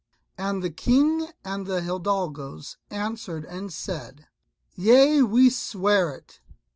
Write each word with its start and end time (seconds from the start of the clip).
And 0.35 0.63
the 0.63 0.71
King 0.71 1.27
and 1.45 1.67
the 1.67 1.81
hidalgos 1.81 2.77
answered 2.89 3.45
and 3.45 3.71
said, 3.71 4.25
"Yea, 4.73 5.21
we 5.21 5.47
swear 5.51 6.09
it." 6.15 6.39